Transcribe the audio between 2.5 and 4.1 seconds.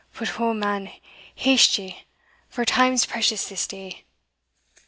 time's precious this day."